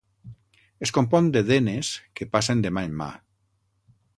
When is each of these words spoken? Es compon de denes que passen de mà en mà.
Es 0.85 0.91
compon 0.95 1.27
de 1.35 1.43
denes 1.49 1.91
que 2.21 2.29
passen 2.37 2.65
de 2.65 2.73
mà 2.79 2.85
en 2.89 2.97
mà. 3.03 3.11